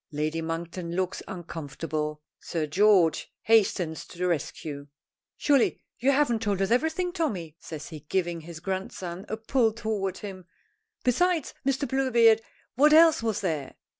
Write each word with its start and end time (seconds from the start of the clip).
Lady 0.11 0.41
Monkton 0.41 0.95
looks 0.95 1.21
uncomfortable. 1.27 2.23
Sir 2.39 2.65
George 2.65 3.31
hastens 3.43 4.03
to 4.07 4.17
the 4.17 4.25
rescue. 4.25 4.87
"Surely 5.37 5.79
you 5.99 6.09
haven't 6.09 6.41
told 6.41 6.59
us 6.59 6.71
everything, 6.71 7.13
Tommy?" 7.13 7.55
says 7.59 7.89
he 7.89 7.99
giving 7.99 8.41
his 8.41 8.59
grandson 8.59 9.27
a 9.29 9.37
pull 9.37 9.71
toward 9.71 10.17
him. 10.17 10.45
"Besides 11.03 11.53
Mr. 11.63 11.87
Bluebeard, 11.87 12.41
what 12.73 12.93
else 12.93 13.21
was 13.21 13.41
there?" 13.41 13.75